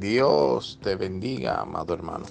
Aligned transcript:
Dios 0.00 0.78
te 0.82 0.94
bendiga, 0.94 1.62
amado 1.62 1.94
hermano. 1.94 2.26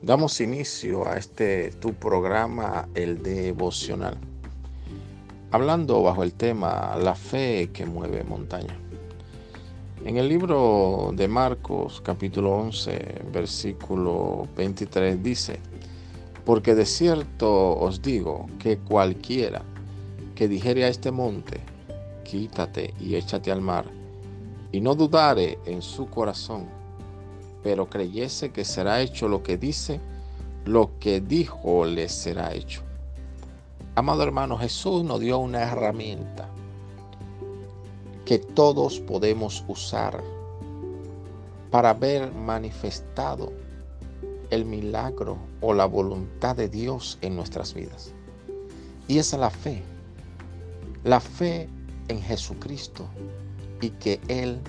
Damos 0.00 0.40
inicio 0.40 1.06
a 1.06 1.18
este 1.18 1.70
tu 1.72 1.92
programa, 1.92 2.88
el 2.94 3.22
devocional, 3.22 4.16
hablando 5.50 6.02
bajo 6.02 6.22
el 6.22 6.32
tema 6.32 6.96
La 6.96 7.14
fe 7.14 7.68
que 7.74 7.84
mueve 7.84 8.24
montaña. 8.24 8.74
En 10.04 10.16
el 10.16 10.28
libro 10.28 11.10
de 11.14 11.28
Marcos, 11.28 12.00
capítulo 12.00 12.56
11, 12.56 13.22
versículo 13.32 14.48
23, 14.56 15.22
dice, 15.22 15.60
Porque 16.46 16.74
de 16.74 16.86
cierto 16.86 17.76
os 17.76 18.00
digo 18.00 18.46
que 18.58 18.78
cualquiera 18.78 19.62
que 20.34 20.48
dijere 20.48 20.84
a 20.84 20.88
este 20.88 21.10
monte, 21.10 21.60
quítate 22.24 22.94
y 22.98 23.16
échate 23.16 23.52
al 23.52 23.60
mar, 23.60 23.84
y 24.72 24.80
no 24.80 24.94
dudare 24.94 25.58
en 25.66 25.82
su 25.82 26.08
corazón, 26.08 26.66
pero 27.62 27.88
creyese 27.88 28.50
que 28.50 28.64
será 28.64 29.00
hecho 29.00 29.28
lo 29.28 29.42
que 29.42 29.56
dice, 29.56 30.00
lo 30.64 30.98
que 30.98 31.20
dijo 31.20 31.84
le 31.84 32.08
será 32.08 32.52
hecho. 32.52 32.82
Amado 33.94 34.22
hermano, 34.22 34.58
Jesús 34.58 35.04
nos 35.04 35.20
dio 35.20 35.38
una 35.38 35.62
herramienta 35.62 36.48
que 38.24 38.38
todos 38.38 39.00
podemos 39.00 39.64
usar 39.68 40.22
para 41.70 41.94
ver 41.94 42.32
manifestado 42.32 43.52
el 44.50 44.64
milagro 44.64 45.38
o 45.60 45.72
la 45.72 45.86
voluntad 45.86 46.56
de 46.56 46.68
Dios 46.68 47.18
en 47.20 47.36
nuestras 47.36 47.72
vidas. 47.72 48.12
Y 49.08 49.18
esa 49.18 49.36
es 49.36 49.40
la 49.40 49.50
fe. 49.50 49.82
La 51.04 51.20
fe 51.20 51.68
en 52.08 52.20
Jesucristo 52.20 53.06
y 53.80 53.90
que 53.90 54.20
Él 54.28 54.60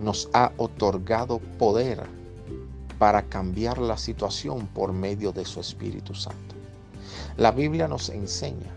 nos 0.00 0.28
ha 0.32 0.52
otorgado 0.56 1.38
poder 1.58 2.02
para 2.98 3.22
cambiar 3.22 3.78
la 3.78 3.96
situación 3.96 4.66
por 4.68 4.92
medio 4.92 5.32
de 5.32 5.44
su 5.44 5.60
Espíritu 5.60 6.14
Santo. 6.14 6.54
La 7.36 7.50
Biblia 7.50 7.88
nos 7.88 8.08
enseña 8.10 8.70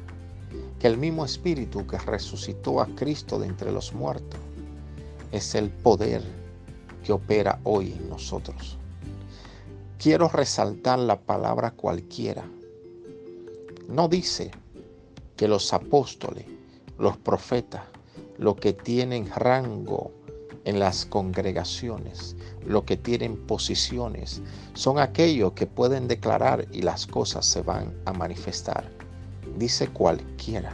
que 0.79 0.87
el 0.87 0.97
mismo 0.97 1.25
Espíritu 1.25 1.85
que 1.87 1.97
resucitó 1.97 2.81
a 2.81 2.87
Cristo 2.87 3.39
de 3.39 3.47
entre 3.47 3.71
los 3.71 3.93
muertos 3.93 4.39
es 5.31 5.55
el 5.55 5.69
poder 5.69 6.21
que 7.03 7.11
opera 7.11 7.59
hoy 7.63 7.93
en 7.93 8.09
nosotros. 8.09 8.77
Quiero 9.97 10.27
resaltar 10.29 10.99
la 10.99 11.19
palabra 11.19 11.71
cualquiera. 11.71 12.43
No 13.87 14.07
dice 14.07 14.51
que 15.35 15.47
los 15.47 15.73
apóstoles, 15.73 16.45
los 16.97 17.17
profetas, 17.17 17.83
lo 18.37 18.55
que 18.55 18.73
tienen 18.73 19.29
rango 19.35 20.11
en 20.65 20.79
las 20.79 21.05
congregaciones, 21.05 22.35
lo 22.65 22.85
que 22.85 22.97
tienen 22.97 23.35
posiciones, 23.35 24.41
son 24.73 24.99
aquellos 24.99 25.53
que 25.53 25.67
pueden 25.67 26.07
declarar 26.07 26.67
y 26.71 26.81
las 26.81 27.05
cosas 27.05 27.45
se 27.45 27.61
van 27.61 27.93
a 28.05 28.13
manifestar. 28.13 28.89
Dice 29.57 29.87
cualquiera, 29.87 30.73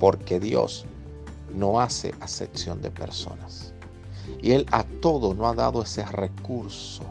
porque 0.00 0.40
Dios 0.40 0.86
no 1.54 1.80
hace 1.80 2.14
acepción 2.20 2.80
de 2.82 2.90
personas. 2.90 3.72
Y 4.42 4.52
Él 4.52 4.66
a 4.72 4.84
todo 4.84 5.34
no 5.34 5.48
ha 5.48 5.54
dado 5.54 5.82
ese 5.82 6.04
recurso 6.06 7.04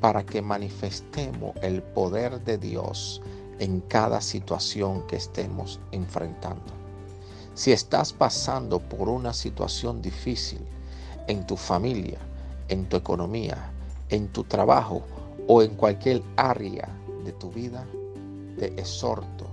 para 0.00 0.24
que 0.24 0.42
manifestemos 0.42 1.54
el 1.62 1.82
poder 1.82 2.40
de 2.44 2.58
Dios 2.58 3.22
en 3.58 3.80
cada 3.80 4.20
situación 4.20 5.06
que 5.06 5.16
estemos 5.16 5.80
enfrentando. 5.92 6.83
Si 7.54 7.70
estás 7.70 8.12
pasando 8.12 8.80
por 8.80 9.08
una 9.08 9.32
situación 9.32 10.02
difícil 10.02 10.58
en 11.28 11.46
tu 11.46 11.56
familia, 11.56 12.18
en 12.68 12.88
tu 12.88 12.96
economía, 12.96 13.70
en 14.08 14.26
tu 14.28 14.42
trabajo 14.42 15.02
o 15.46 15.62
en 15.62 15.76
cualquier 15.76 16.20
área 16.36 16.88
de 17.24 17.30
tu 17.32 17.52
vida, 17.52 17.86
te 18.58 18.66
exhorto 18.80 19.46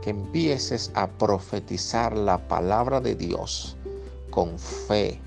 que 0.00 0.10
empieces 0.10 0.92
a 0.94 1.08
profetizar 1.08 2.16
la 2.16 2.38
palabra 2.38 3.00
de 3.00 3.16
Dios 3.16 3.76
con 4.30 4.56
fe 4.56 5.20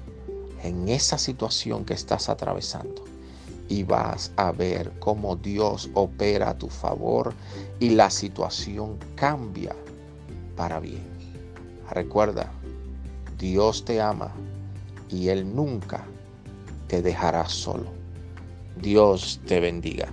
en 0.64 0.88
esa 0.88 1.18
situación 1.18 1.84
que 1.84 1.94
estás 1.94 2.30
atravesando. 2.30 3.04
Y 3.68 3.84
vas 3.84 4.32
a 4.38 4.54
ver 4.54 4.94
cómo 5.00 5.36
Dios 5.36 5.90
opera 5.94 6.52
a 6.52 6.58
tu 6.58 6.70
favor 6.70 7.34
y 7.82 7.90
la 7.90 8.10
situación 8.10 8.98
cambia 9.16 9.76
para 10.56 10.80
bien. 10.80 11.13
Recuerda, 11.92 12.52
Dios 13.38 13.86
te 13.86 14.02
ama 14.02 14.32
y 15.10 15.30
Él 15.30 15.56
nunca 15.56 16.06
te 16.88 17.02
dejará 17.02 17.48
solo. 17.48 17.92
Dios 18.76 19.40
te 19.46 19.60
bendiga. 19.60 20.08